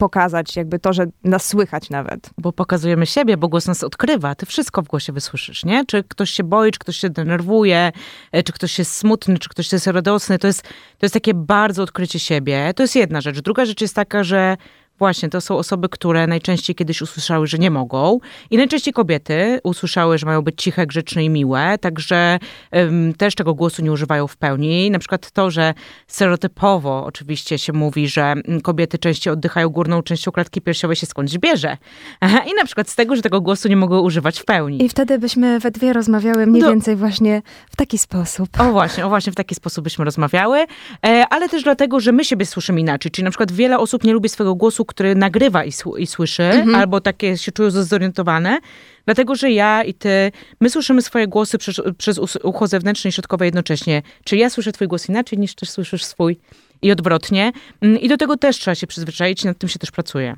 pokazać 0.00 0.56
jakby 0.56 0.78
to, 0.78 0.92
że 0.92 1.06
nas 1.24 1.46
słychać 1.46 1.90
nawet. 1.90 2.30
Bo 2.38 2.52
pokazujemy 2.52 3.06
siebie, 3.06 3.36
bo 3.36 3.48
głos 3.48 3.66
nas 3.66 3.84
odkrywa. 3.84 4.34
Ty 4.34 4.46
wszystko 4.46 4.82
w 4.82 4.88
głosie 4.88 5.12
wysłyszysz, 5.12 5.64
nie? 5.64 5.86
Czy 5.86 6.04
ktoś 6.04 6.30
się 6.30 6.44
boi, 6.44 6.70
czy 6.70 6.78
ktoś 6.78 6.96
się 6.96 7.10
denerwuje, 7.10 7.92
e, 8.32 8.42
czy 8.42 8.52
ktoś 8.52 8.78
jest 8.78 8.96
smutny, 8.96 9.38
czy 9.38 9.48
ktoś 9.48 9.72
jest 9.72 9.86
radosny. 9.86 10.38
To 10.38 10.46
jest, 10.46 10.62
to 10.62 11.06
jest 11.06 11.14
takie 11.14 11.34
bardzo 11.34 11.82
odkrycie 11.82 12.18
siebie. 12.18 12.74
To 12.76 12.82
jest 12.82 12.96
jedna 12.96 13.20
rzecz. 13.20 13.40
Druga 13.40 13.64
rzecz 13.64 13.80
jest 13.80 13.94
taka, 13.94 14.24
że 14.24 14.56
Właśnie, 15.00 15.28
to 15.28 15.40
są 15.40 15.58
osoby, 15.58 15.88
które 15.88 16.26
najczęściej 16.26 16.76
kiedyś 16.76 17.02
usłyszały, 17.02 17.46
że 17.46 17.58
nie 17.58 17.70
mogą. 17.70 18.18
I 18.50 18.56
najczęściej 18.56 18.94
kobiety 18.94 19.60
usłyszały, 19.64 20.18
że 20.18 20.26
mają 20.26 20.42
być 20.42 20.62
ciche, 20.62 20.86
grzeczne 20.86 21.24
i 21.24 21.30
miłe, 21.30 21.78
także 21.78 22.38
um, 22.72 23.14
też 23.14 23.34
tego 23.34 23.54
głosu 23.54 23.82
nie 23.82 23.92
używają 23.92 24.26
w 24.26 24.36
pełni. 24.36 24.90
Na 24.90 24.98
przykład 24.98 25.30
to, 25.30 25.50
że 25.50 25.74
stereotypowo 26.06 27.04
oczywiście 27.04 27.58
się 27.58 27.72
mówi, 27.72 28.08
że 28.08 28.22
mm, 28.22 28.60
kobiety 28.60 28.98
częściej 28.98 29.32
oddychają 29.32 29.68
górną 29.68 30.02
częścią 30.02 30.32
klatki 30.32 30.60
piersiowej 30.60 30.96
się 30.96 31.06
skądś 31.06 31.38
bierze. 31.38 31.76
I 32.50 32.54
na 32.54 32.64
przykład 32.64 32.88
z 32.90 32.94
tego, 32.94 33.16
że 33.16 33.22
tego 33.22 33.40
głosu 33.40 33.68
nie 33.68 33.76
mogą 33.76 34.00
używać 34.00 34.40
w 34.40 34.44
pełni. 34.44 34.84
I 34.84 34.88
wtedy 34.88 35.18
byśmy 35.18 35.58
we 35.60 35.70
dwie 35.70 35.92
rozmawiały 35.92 36.46
mniej 36.46 36.62
Do... 36.62 36.70
więcej 36.70 36.96
właśnie 36.96 37.42
w 37.70 37.76
taki 37.76 37.98
sposób. 37.98 38.60
O 38.60 38.72
właśnie, 38.72 39.06
o 39.06 39.08
właśnie 39.08 39.32
w 39.32 39.36
taki 39.36 39.54
sposób 39.54 39.84
byśmy 39.84 40.04
rozmawiały, 40.04 40.66
e, 41.06 41.24
ale 41.30 41.48
też 41.48 41.62
dlatego, 41.62 42.00
że 42.00 42.12
my 42.12 42.24
siebie 42.24 42.46
słyszymy 42.46 42.80
inaczej. 42.80 43.12
Czyli 43.12 43.24
na 43.24 43.30
przykład 43.30 43.52
wiele 43.52 43.78
osób 43.78 44.04
nie 44.04 44.12
lubi 44.12 44.28
swojego 44.28 44.54
głosu, 44.54 44.84
który 44.90 45.14
nagrywa 45.14 45.64
i, 45.64 45.72
i 45.98 46.06
słyszy, 46.06 46.42
mhm. 46.42 46.74
albo 46.74 47.00
takie 47.00 47.38
się 47.38 47.52
czują 47.52 47.70
zorientowane, 47.70 48.58
dlatego 49.04 49.34
że 49.34 49.50
ja 49.50 49.84
i 49.84 49.94
ty, 49.94 50.32
my 50.60 50.70
słyszymy 50.70 51.02
swoje 51.02 51.28
głosy 51.28 51.58
przez, 51.58 51.80
przez 51.98 52.18
ucho 52.42 52.66
zewnętrzne 52.66 53.08
i 53.08 53.12
środkowe 53.12 53.44
jednocześnie. 53.44 54.02
Czyli 54.24 54.40
ja 54.40 54.50
słyszę 54.50 54.72
twój 54.72 54.88
głos 54.88 55.08
inaczej 55.08 55.38
niż 55.38 55.54
też 55.54 55.70
słyszysz 55.70 56.04
swój 56.04 56.38
i 56.82 56.92
odwrotnie. 56.92 57.52
Mm, 57.80 58.00
I 58.00 58.08
do 58.08 58.16
tego 58.16 58.36
też 58.36 58.58
trzeba 58.58 58.74
się 58.74 58.86
przyzwyczaić, 58.86 59.44
nad 59.44 59.58
tym 59.58 59.68
się 59.68 59.78
też 59.78 59.90
pracuje. 59.90 60.36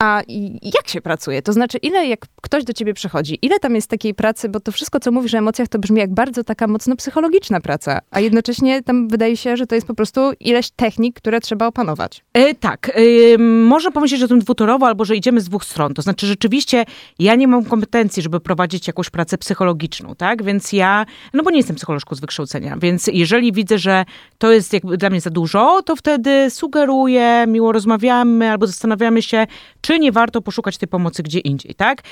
A 0.00 0.22
jak 0.62 0.88
się 0.88 1.00
pracuje? 1.00 1.42
To 1.42 1.52
znaczy, 1.52 1.78
ile 1.78 2.06
jak 2.06 2.20
ktoś 2.42 2.64
do 2.64 2.72
ciebie 2.72 2.94
przychodzi, 2.94 3.38
ile 3.42 3.58
tam 3.58 3.74
jest 3.74 3.90
takiej 3.90 4.14
pracy, 4.14 4.48
bo 4.48 4.60
to 4.60 4.72
wszystko, 4.72 5.00
co 5.00 5.12
mówisz 5.12 5.34
o 5.34 5.38
emocjach, 5.38 5.68
to 5.68 5.78
brzmi 5.78 6.00
jak 6.00 6.14
bardzo 6.14 6.44
taka 6.44 6.66
mocno 6.66 6.96
psychologiczna 6.96 7.60
praca, 7.60 8.00
a 8.10 8.20
jednocześnie 8.20 8.82
tam 8.82 9.08
wydaje 9.08 9.36
się, 9.36 9.56
że 9.56 9.66
to 9.66 9.74
jest 9.74 9.86
po 9.86 9.94
prostu 9.94 10.20
ileś 10.40 10.70
technik, 10.70 11.16
które 11.16 11.40
trzeba 11.40 11.66
opanować. 11.66 12.24
E, 12.32 12.54
tak. 12.54 12.92
E, 12.94 13.38
można 13.42 13.90
pomyśleć 13.90 14.22
o 14.22 14.28
tym 14.28 14.38
dwutorowo, 14.38 14.86
albo 14.86 15.04
że 15.04 15.16
idziemy 15.16 15.40
z 15.40 15.44
dwóch 15.44 15.64
stron. 15.64 15.94
To 15.94 16.02
znaczy, 16.02 16.26
rzeczywiście 16.26 16.84
ja 17.18 17.34
nie 17.34 17.48
mam 17.48 17.64
kompetencji, 17.64 18.22
żeby 18.22 18.40
prowadzić 18.40 18.86
jakąś 18.86 19.10
pracę 19.10 19.38
psychologiczną, 19.38 20.14
tak? 20.14 20.42
Więc 20.42 20.72
ja, 20.72 21.06
no 21.34 21.42
bo 21.42 21.50
nie 21.50 21.56
jestem 21.56 21.76
psycholożką 21.76 22.14
z 22.14 22.20
wykształcenia, 22.20 22.76
więc 22.76 23.06
jeżeli 23.12 23.52
widzę, 23.52 23.78
że 23.78 24.04
to 24.38 24.52
jest 24.52 24.72
jakby 24.72 24.96
dla 24.96 25.10
mnie 25.10 25.20
za 25.20 25.30
dużo, 25.30 25.82
to 25.82 25.96
wtedy 25.96 26.50
sugeruję, 26.50 27.44
miło 27.48 27.72
rozmawiamy, 27.72 28.50
albo 28.50 28.66
zastanawiamy 28.66 29.22
się, 29.22 29.46
czy 29.80 29.89
czy 29.90 29.98
nie 29.98 30.12
warto 30.12 30.40
poszukać 30.40 30.78
tej 30.78 30.88
pomocy 30.88 31.22
gdzie 31.22 31.38
indziej, 31.38 31.74
tak? 31.74 32.02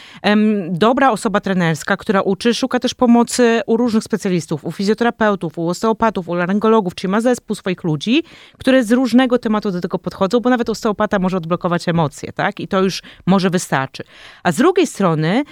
Dobra 0.71 1.11
osoba 1.11 1.41
trenerska, 1.41 1.97
która 1.97 2.23
uczy, 2.23 2.55
szuka 2.55 2.81
też 2.81 2.95
pomocy 2.95 3.61
u 3.67 3.77
różnych 3.77 4.05
specjalistów, 4.05 4.65
u 4.65 4.73
fizjoterapeutów, 4.73 5.59
u 5.59 5.69
osteopatów, 5.69 6.29
u 6.29 6.35
laryngologów, 6.35 6.95
czyli 6.95 7.11
ma 7.11 7.21
zespół 7.21 7.57
swoich 7.57 7.85
ludzi, 7.85 8.23
które 8.59 8.85
z 8.85 8.93
różnego 8.93 9.39
tematu 9.39 9.71
do 9.71 9.81
tego 9.81 9.99
podchodzą, 9.99 10.41
bo 10.41 10.51
nawet 10.51 10.69
osteopata 10.69 11.19
może 11.19 11.37
odblokować 11.37 11.89
emocje, 11.89 12.33
tak? 12.33 12.61
I 12.61 12.69
to 12.69 12.83
już 12.83 13.03
może 13.27 13.51
wystarczy. 13.51 14.03
A 14.43 14.53
z 14.53 14.57
drugiej 14.57 14.87
strony 14.87 15.45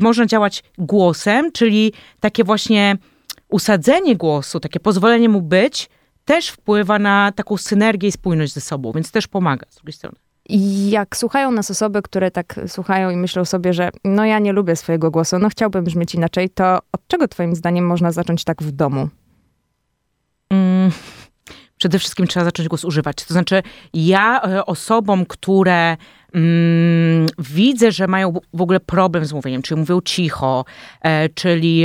można 0.00 0.26
działać 0.26 0.64
głosem, 0.78 1.52
czyli 1.52 1.92
takie 2.20 2.44
właśnie 2.44 2.96
usadzenie 3.48 4.16
głosu, 4.16 4.60
takie 4.60 4.80
pozwolenie 4.80 5.28
mu 5.28 5.42
być, 5.42 5.90
też 6.24 6.48
wpływa 6.48 6.98
na 6.98 7.32
taką 7.32 7.56
synergię 7.56 8.08
i 8.08 8.12
spójność 8.12 8.52
ze 8.52 8.60
sobą, 8.60 8.92
więc 8.92 9.10
też 9.10 9.26
pomaga 9.26 9.66
z 9.70 9.74
drugiej 9.74 9.92
strony. 9.92 10.21
Jak 10.88 11.16
słuchają 11.16 11.50
nas 11.50 11.70
osoby, 11.70 12.02
które 12.02 12.30
tak 12.30 12.60
słuchają 12.66 13.10
i 13.10 13.16
myślą 13.16 13.44
sobie, 13.44 13.72
że 13.72 13.90
no 14.04 14.24
ja 14.24 14.38
nie 14.38 14.52
lubię 14.52 14.76
swojego 14.76 15.10
głosu, 15.10 15.38
no 15.38 15.48
chciałbym 15.48 15.84
brzmieć 15.84 16.14
inaczej, 16.14 16.50
to 16.50 16.78
od 16.92 17.06
czego 17.06 17.28
twoim 17.28 17.54
zdaniem 17.54 17.86
można 17.86 18.12
zacząć 18.12 18.44
tak 18.44 18.62
w 18.62 18.70
domu? 18.70 19.08
Mm, 20.50 20.90
przede 21.82 21.98
wszystkim 21.98 22.26
trzeba 22.26 22.44
zacząć 22.44 22.68
głos 22.68 22.84
używać. 22.84 23.16
To 23.16 23.34
znaczy, 23.34 23.62
ja 23.94 24.42
e, 24.42 24.66
osobom, 24.66 25.26
które 25.26 25.96
mm, 26.34 27.26
widzę, 27.38 27.92
że 27.92 28.06
mają 28.06 28.32
w 28.54 28.60
ogóle 28.60 28.80
problem 28.80 29.24
z 29.24 29.32
mówieniem, 29.32 29.62
czyli 29.62 29.80
mówią 29.80 30.00
cicho, 30.00 30.64
e, 31.00 31.28
czyli 31.28 31.84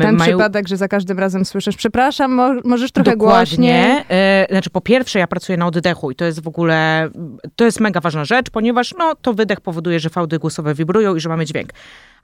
Ten 0.00 0.16
mają... 0.16 0.36
przypadek, 0.36 0.68
że 0.68 0.76
za 0.76 0.88
każdym 0.88 1.18
razem 1.18 1.44
słyszysz, 1.44 1.76
przepraszam, 1.76 2.32
mo 2.32 2.54
możesz 2.64 2.92
trochę 2.92 3.10
Dokładnie. 3.10 3.38
głośniej. 3.38 4.04
E, 4.08 4.46
znaczy, 4.50 4.70
po 4.70 4.80
pierwsze, 4.80 5.18
ja 5.18 5.26
pracuję 5.26 5.58
na 5.58 5.66
oddechu 5.66 6.10
i 6.10 6.14
to 6.14 6.24
jest 6.24 6.42
w 6.42 6.48
ogóle, 6.48 7.08
to 7.56 7.64
jest 7.64 7.80
mega 7.80 8.00
ważna 8.00 8.24
rzecz, 8.24 8.50
ponieważ 8.50 8.94
no, 8.98 9.14
to 9.14 9.34
wydech 9.34 9.60
powoduje, 9.60 10.00
że 10.00 10.10
fałdy 10.10 10.38
głosowe 10.38 10.74
wibrują 10.74 11.16
i 11.16 11.20
że 11.20 11.28
mamy 11.28 11.46
dźwięk. 11.46 11.72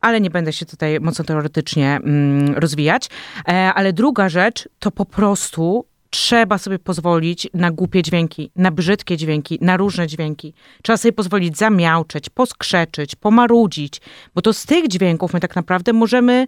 Ale 0.01 0.21
nie 0.21 0.31
będę 0.31 0.53
się 0.53 0.67
tutaj 0.67 1.01
mocno 1.01 1.25
teoretycznie 1.25 1.97
mm, 1.97 2.55
rozwijać. 2.55 3.09
E, 3.49 3.53
ale 3.75 3.93
druga 3.93 4.29
rzecz, 4.29 4.69
to 4.79 4.91
po 4.91 5.05
prostu 5.05 5.85
trzeba 6.17 6.59
sobie 6.59 6.79
pozwolić 6.79 7.49
na 7.55 7.71
głupie 7.71 8.03
dźwięki, 8.03 8.51
na 8.57 8.71
brzydkie 8.71 9.17
dźwięki, 9.17 9.59
na 9.61 9.77
różne 9.77 10.07
dźwięki. 10.07 10.55
Trzeba 10.83 10.97
sobie 10.97 11.13
pozwolić 11.13 11.57
zamiauczeć, 11.57 12.31
poskrzeczyć, 12.31 13.15
pomarudzić, 13.15 14.01
bo 14.35 14.43
to 14.43 14.53
z 14.53 14.67
tych 14.67 14.89
dźwięków 14.89 15.33
my 15.33 15.41
tak 15.41 15.57
naprawdę 15.57 15.93
możemy 15.93 16.47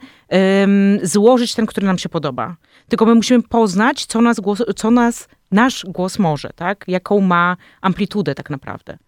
złożyć 1.02 1.54
ten, 1.54 1.66
który 1.66 1.87
nam 1.87 1.98
się 1.98 2.08
podoba. 2.08 2.56
Tylko 2.88 3.06
my 3.06 3.14
musimy 3.14 3.42
poznać, 3.42 4.06
co 4.06 4.20
nas, 4.20 4.40
głos, 4.40 4.62
co 4.76 4.90
nas 4.90 5.28
nasz 5.50 5.84
głos 5.88 6.18
może, 6.18 6.50
tak? 6.56 6.84
Jaką 6.88 7.20
ma 7.20 7.56
amplitudę 7.80 8.34
tak 8.34 8.50
naprawdę. 8.50 8.98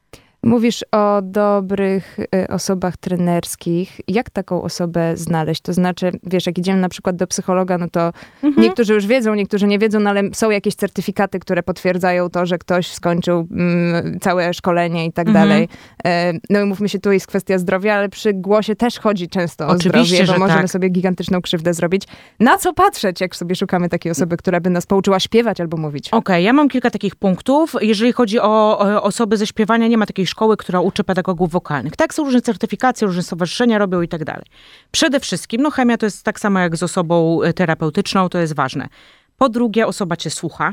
Mówisz 0.43 0.85
o 0.93 1.23
dobrych 1.23 2.19
y, 2.19 2.49
osobach 2.49 2.97
trenerskich. 2.97 4.01
Jak 4.09 4.31
taką 4.31 4.63
osobę 4.63 5.17
znaleźć? 5.17 5.61
To 5.61 5.73
znaczy, 5.73 6.11
wiesz, 6.23 6.47
jak 6.47 6.59
idziemy 6.59 6.81
na 6.81 6.89
przykład 6.89 7.17
do 7.17 7.27
psychologa, 7.27 7.79
no 7.79 7.87
to 7.93 8.13
Mhm. 8.43 8.63
niektórzy 8.67 8.95
już 8.95 9.07
wiedzą, 9.07 9.35
niektórzy 9.35 9.67
nie 9.67 9.79
wiedzą, 9.79 10.01
no 10.01 10.11
ale 10.11 10.23
są 10.33 10.51
jakieś 10.51 10.75
certyfikaty, 10.75 11.39
które 11.41 11.63
potwierdzają 11.63 12.31
to, 12.31 12.47
że 12.47 12.59
ktoś 12.59 12.87
skończył 12.93 13.49
mm, 13.51 14.21
całe 14.21 14.55
szkolenie 14.55 15.07
i 15.07 15.13
tak 15.13 15.29
Mhm. 15.29 15.49
dalej. 15.49 15.69
E, 16.07 16.33
no 16.51 16.61
i 16.61 16.65
mówmy 16.65 16.89
się, 16.89 16.99
tu 16.99 17.13
jest 17.13 17.27
kwestia 17.27 17.59
zdrowia, 17.59 17.95
ale 17.95 18.09
przy 18.09 18.33
głosie 18.35 18.77
też 18.77 18.99
chodzi 18.99 19.29
często 19.29 19.67
o 19.67 19.69
Oczywiście, 19.69 20.15
zdrowie, 20.17 20.27
bo 20.27 20.33
że 20.33 20.39
możemy 20.39 20.61
tak. 20.61 20.71
sobie 20.71 20.89
gigantyczną 20.89 21.41
krzywdę 21.43 21.75
zrobić. 21.75 22.03
Na 22.41 22.59
co 22.59 22.73
patrzeć, 22.75 23.21
jak 23.21 23.37
sobie 23.37 23.55
szukamy 23.57 23.89
takiej 23.89 24.13
osoby, 24.13 24.37
która 24.37 24.61
by 24.61 24.71
nas 24.71 24.87
pouczyła 24.87 25.21
śpiewać 25.21 25.61
albo 25.61 25.77
mówić? 25.77 26.09
Okej, 26.11 26.45
ja 26.45 26.53
mam 26.53 26.69
kilka 26.69 26.91
takich 26.91 27.17
punktów. 27.17 27.75
Jeżeli 27.81 28.13
chodzi 28.13 28.41
o, 28.41 28.79
o 28.79 29.03
osoby 29.03 29.37
ze 29.37 29.47
śpiewania, 29.47 29.87
nie 29.89 29.99
ma 29.99 30.07
takiej 30.07 30.27
szkoły, 30.31 30.57
która 30.57 30.81
uczy 30.81 31.05
pedagogów 31.05 31.51
wokalnych. 31.51 31.97
Tak, 31.97 32.15
są 32.15 32.25
różne 32.25 32.43
certyfikacje, 32.43 33.07
różne 33.07 33.23
stowarzyszenia 33.23 33.79
robią 33.79 34.03
i 34.03 34.09
tak 34.09 34.25
dalej. 34.25 34.45
Przede 34.91 35.21
wszystkim, 35.21 35.63
no 35.63 35.71
chemia 35.71 35.97
to 35.97 36.07
jest 36.07 36.25
tak 36.25 36.41
samo 36.41 36.59
jak 36.59 36.77
z 36.77 36.83
osobą 36.83 37.43
e, 37.43 37.53
terapeutyczną, 37.53 38.29
to 38.29 38.39
jest 38.39 38.55
ważne. 38.55 38.89
Po 39.37 39.49
drugie, 39.49 39.87
osoba 39.87 40.17
cię 40.17 40.31
słucha. 40.31 40.73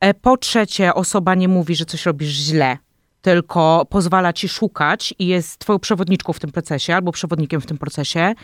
E, 0.00 0.14
Po 0.14 0.36
trzecie, 0.36 0.94
osoba 0.94 1.34
nie 1.34 1.48
mówi, 1.48 1.76
że 1.76 1.84
coś 1.84 2.06
robisz 2.06 2.28
źle, 2.28 2.78
tylko 3.22 3.86
pozwala 3.90 4.32
ci 4.32 4.48
szukać 4.48 5.14
i 5.18 5.26
jest 5.26 5.58
twoją 5.58 5.78
przewodniczką 5.78 6.32
w 6.32 6.40
tym 6.40 6.52
procesie 6.52 6.94
albo 6.94 7.12
przewodnikiem 7.12 7.60
w 7.60 7.66
tym 7.66 7.78
procesie. 7.78 8.34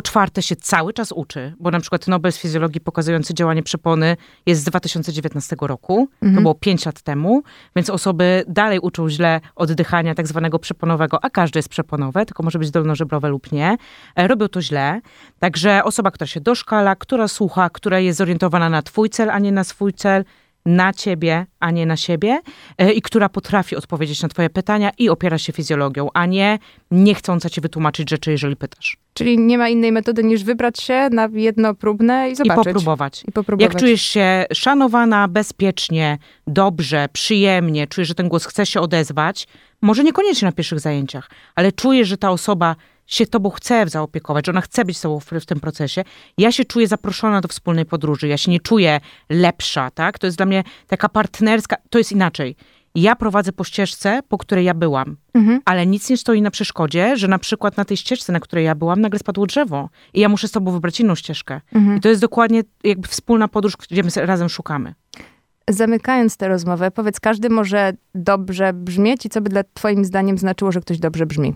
Po 0.00 0.04
czwarte, 0.04 0.42
się 0.42 0.56
cały 0.56 0.92
czas 0.92 1.12
uczy, 1.12 1.54
bo 1.58 1.70
na 1.70 1.80
przykład 1.80 2.08
Nobel 2.08 2.32
z 2.32 2.38
fizjologii 2.38 2.80
pokazujący 2.80 3.34
działanie 3.34 3.62
przepony 3.62 4.16
jest 4.46 4.60
z 4.60 4.64
2019 4.64 5.56
roku, 5.60 6.08
to 6.34 6.40
było 6.40 6.54
5 6.54 6.86
lat 6.86 7.02
temu, 7.02 7.42
więc 7.76 7.90
osoby 7.90 8.44
dalej 8.48 8.78
uczą 8.78 9.08
źle 9.08 9.40
oddychania 9.56 10.14
tak 10.14 10.26
zwanego 10.26 10.58
przeponowego, 10.58 11.24
a 11.24 11.30
każde 11.30 11.58
jest 11.58 11.68
przeponowe, 11.68 12.26
tylko 12.26 12.42
może 12.42 12.58
być 12.58 12.70
dolnożebrowe 12.70 13.28
lub 13.28 13.52
nie. 13.52 13.76
E, 14.16 14.28
Robią 14.28 14.48
to 14.48 14.62
źle. 14.62 15.00
Także 15.38 15.84
osoba, 15.84 16.10
która 16.10 16.26
się 16.26 16.40
doszkala, 16.40 16.96
która 16.96 17.28
słucha, 17.28 17.70
która 17.70 17.98
jest 17.98 18.18
zorientowana 18.18 18.68
na 18.68 18.82
twój 18.82 19.10
cel, 19.10 19.30
a 19.30 19.38
nie 19.38 19.52
na 19.52 19.64
swój 19.64 19.92
cel, 19.92 20.24
na 20.66 20.92
ciebie, 20.92 21.46
a 21.60 21.70
nie 21.70 21.86
na 21.86 21.96
siebie 21.96 22.40
e, 22.78 22.92
i 22.92 23.02
która 23.02 23.28
potrafi 23.28 23.76
odpowiedzieć 23.76 24.22
na 24.22 24.28
twoje 24.28 24.50
pytania 24.50 24.90
i 24.98 25.08
opiera 25.08 25.38
się 25.38 25.52
fizjologią, 25.52 26.08
a 26.14 26.26
nie 26.26 26.58
nie 26.90 27.14
chcąca 27.14 27.50
ci 27.50 27.60
wytłumaczyć 27.60 28.10
rzeczy, 28.10 28.30
jeżeli 28.30 28.56
pytasz. 28.56 28.96
Czyli 29.14 29.38
nie 29.38 29.58
ma 29.58 29.68
innej 29.68 29.92
metody 29.92 30.24
niż 30.24 30.44
wybrać 30.44 30.80
się 30.80 31.08
na 31.12 31.28
jedno 31.32 31.74
próbne 31.74 32.28
i 32.28 32.32
I 32.32 32.36
zobaczyć. 32.36 32.64
popróbować. 32.64 33.24
I 33.28 33.32
popróbować. 33.32 33.72
Jak 33.72 33.80
czujesz 33.80 34.02
się 34.02 34.44
szanowana, 34.52 35.28
bezpiecznie, 35.28 36.18
dobrze, 36.46 37.06
przyjemnie, 37.12 37.86
czujesz, 37.86 38.08
że 38.08 38.14
ten 38.14 38.28
głos 38.28 38.44
chce 38.44 38.66
się 38.66 38.80
odezwać, 38.80 39.48
może 39.82 40.04
niekoniecznie 40.04 40.46
na 40.46 40.52
pierwszych 40.52 40.80
zajęciach, 40.80 41.30
ale 41.54 41.72
czujesz, 41.72 42.08
że 42.08 42.16
ta 42.16 42.30
osoba 42.30 42.76
się 43.10 43.26
tobą 43.26 43.50
chce 43.50 43.88
zaopiekować, 43.88 44.46
że 44.46 44.52
ona 44.52 44.60
chce 44.60 44.84
być 44.84 44.98
z 44.98 45.00
tobą 45.00 45.20
w, 45.20 45.24
w 45.40 45.46
tym 45.46 45.60
procesie, 45.60 46.04
ja 46.38 46.52
się 46.52 46.64
czuję 46.64 46.86
zaproszona 46.88 47.40
do 47.40 47.48
wspólnej 47.48 47.86
podróży, 47.86 48.28
ja 48.28 48.36
się 48.36 48.50
nie 48.50 48.60
czuję 48.60 49.00
lepsza, 49.30 49.90
tak? 49.90 50.18
To 50.18 50.26
jest 50.26 50.36
dla 50.36 50.46
mnie 50.46 50.64
taka 50.86 51.08
partnerska, 51.08 51.76
to 51.90 51.98
jest 51.98 52.12
inaczej. 52.12 52.56
Ja 52.94 53.16
prowadzę 53.16 53.52
po 53.52 53.64
ścieżce, 53.64 54.20
po 54.28 54.38
której 54.38 54.64
ja 54.64 54.74
byłam, 54.74 55.16
Mhm. 55.34 55.60
ale 55.64 55.86
nic 55.86 56.10
nie 56.10 56.16
stoi 56.16 56.42
na 56.42 56.50
przeszkodzie, 56.50 57.16
że 57.16 57.28
na 57.28 57.38
przykład 57.38 57.76
na 57.76 57.84
tej 57.84 57.96
ścieżce, 57.96 58.32
na 58.32 58.40
której 58.40 58.64
ja 58.64 58.74
byłam, 58.74 59.00
nagle 59.00 59.18
spadło 59.18 59.46
drzewo 59.46 59.88
i 60.14 60.20
ja 60.20 60.28
muszę 60.28 60.48
z 60.48 60.50
tobą 60.50 60.72
wybrać 60.72 61.00
inną 61.00 61.14
ścieżkę. 61.14 61.60
Mhm. 61.74 61.96
I 61.96 62.00
to 62.00 62.08
jest 62.08 62.20
dokładnie 62.20 62.62
jakby 62.84 63.08
wspólna 63.08 63.48
podróż, 63.48 63.76
gdzie 63.90 64.02
my 64.02 64.10
razem 64.26 64.48
szukamy. 64.48 64.94
Zamykając 65.70 66.36
tę 66.36 66.48
rozmowę, 66.48 66.90
powiedz, 66.90 67.20
każdy 67.20 67.50
może 67.50 67.92
dobrze 68.14 68.72
brzmieć 68.72 69.26
i 69.26 69.28
co 69.28 69.40
by 69.40 69.50
dla 69.50 69.62
twoim 69.74 70.04
zdaniem 70.04 70.38
znaczyło, 70.38 70.72
że 70.72 70.80
ktoś 70.80 70.98
dobrze 70.98 71.26
brzmi? 71.26 71.54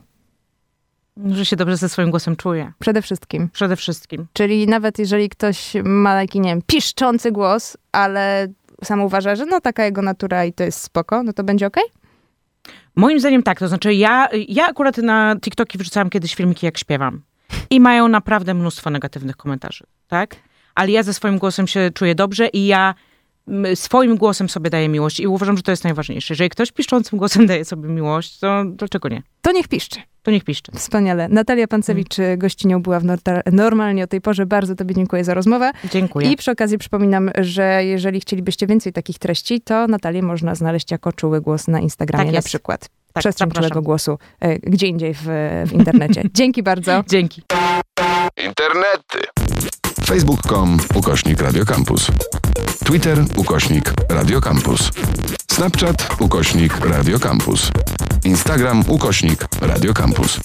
Że 1.16 1.44
się 1.44 1.56
dobrze 1.56 1.76
ze 1.76 1.88
swoim 1.88 2.11
głosem 2.11 2.37
czuje. 2.37 2.73
Przede 2.78 3.02
wszystkim. 3.02 3.49
Przede 3.52 3.76
wszystkim. 3.76 4.26
Czyli 4.33 4.66
nawet 4.66 4.99
jeżeli 4.99 5.28
ktoś 5.28 5.73
ma 5.85 6.14
taki, 6.14 6.40
nie 6.40 6.50
wiem, 6.50 6.62
piszczący 6.66 7.33
głos, 7.33 7.76
ale 7.92 8.49
sam 8.85 9.00
uważa, 9.00 9.37
że 9.37 9.47
no 9.47 9.61
taka 9.61 9.85
jego 9.85 10.02
natura 10.02 10.44
i 10.44 10.52
to 10.52 10.64
jest 10.64 10.80
spoko, 10.80 11.23
no 11.23 11.33
to 11.33 11.44
będzie 11.44 11.66
okej? 11.66 11.85
Moim 12.97 13.21
zdaniem 13.21 13.42
tak, 13.42 13.59
to 13.59 13.68
znaczy 13.68 13.94
ja, 13.94 14.28
ja 14.49 14.66
akurat 14.66 14.99
na 14.99 15.37
TikToki 15.40 15.78
wrzucałam 15.78 16.11
kiedyś 16.11 16.35
filmiki, 16.35 16.66
jak 16.66 16.78
śpiewam. 16.78 17.23
I 17.71 17.80
mają 17.80 18.09
naprawdę 18.09 18.54
mnóstwo 18.54 18.90
negatywnych 18.90 19.37
komentarzy, 19.37 19.85
tak? 20.09 20.37
Ale 20.75 20.90
ja 20.90 21.02
ze 21.02 21.14
swoim 21.14 21.38
głosem 21.38 21.66
się 21.66 21.90
czuję 21.94 22.14
dobrze 22.14 22.49
i 22.49 22.66
ja 22.66 22.94
swoim 23.75 24.17
głosem 24.17 24.49
sobie 24.49 24.71
daję 24.71 24.89
miłość 24.89 25.21
i 25.21 25.27
uważam, 25.27 25.57
że 25.57 25.63
to 25.63 25.71
jest 25.71 25.85
najważniejsze. 25.85 26.35
Jeżeli 26.35 26.51
ktoś 26.51 26.73
piszczącym 26.73 27.19
głosem 27.19 27.47
daje 27.47 27.65
sobie 27.65 27.89
miłość, 27.89 28.39
to 28.39 28.65
dlaczego 28.65 29.09
nie? 29.09 29.23
To 29.43 29.53
niech 29.53 29.69
piszczy. 29.69 30.01
To 30.23 30.31
niech 30.31 30.45
piszczy. 30.45 30.73
Wspaniale. 30.73 31.29
Natalia 31.29 31.67
Pancewicz 31.69 32.17
gościnią 32.37 32.83
była 32.83 33.01
w 33.01 33.05
normalnie 33.53 34.05
o 34.05 34.07
tej 34.07 34.21
porze. 34.21 34.47
Bardzo 34.47 34.75
tobie 34.75 34.95
dziękuję 34.95 35.25
za 35.25 35.35
rozmowę. 35.35 35.73
Dziękuję. 35.91 36.31
I 36.31 36.37
przy 36.37 36.51
okazji 36.51 36.79
przypominam, 36.79 37.31
że 37.39 37.85
jeżeli 37.85 38.21
chcielibyście 38.21 38.67
więcej 38.67 38.93
takich 38.93 39.19
treści, 39.19 39.61
to 39.61 39.87
Natalię 39.87 40.23
można 40.23 40.55
znaleźć 40.55 40.91
jako 40.91 41.13
czuły 41.13 41.41
głos 41.41 41.69
na 41.69 41.81
Instagramie 41.81 42.25
Tak 42.25 42.35
na 42.35 42.43
przykład. 42.43 42.81
Tak, 43.13 43.21
Przestrzeń 43.23 43.51
czułego 43.51 43.83
głosu 43.83 44.19
e, 44.41 44.59
gdzie 44.59 44.87
indziej 44.87 45.15
w, 45.15 45.23
w 45.67 45.73
internecie. 45.73 46.23
Dzięki 46.35 46.63
bardzo. 46.63 47.05
Dzięki. 47.09 47.43
Internety. 48.47 49.19
Facebook.com 50.07 50.79
ukośnik 50.95 51.41
Radiocampus. 51.41 52.11
Twitter 52.85 53.25
ukośnik 53.37 53.93
Radiocampus. 54.09 54.91
Snapchat 55.53 56.17
ukośnik 56.19 56.81
Radiocampus. 56.81 57.71
Instagram 58.25 58.85
ukośnik 58.88 59.47
Radiocampus. 59.61 60.41